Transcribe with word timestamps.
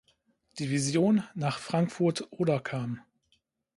Division 0.59 1.21
nach 1.35 1.59
Frankfurt 1.59 2.25
(Oder) 2.31 2.59
kam. 2.59 3.01